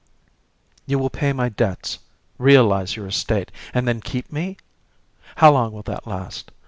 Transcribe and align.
You 0.87 0.97
will 0.97 1.11
pay 1.11 1.31
my 1.31 1.47
debts, 1.49 1.99
realize 2.39 2.95
your 2.95 3.05
estate, 3.05 3.51
and 3.71 3.87
then 3.87 4.01
keep 4.01 4.31
me? 4.31 4.57
How 5.35 5.51
long 5.51 5.73
will 5.73 5.83
that 5.83 6.07
last? 6.07 6.49